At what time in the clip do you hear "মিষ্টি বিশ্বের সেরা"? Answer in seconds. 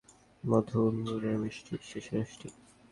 1.41-2.19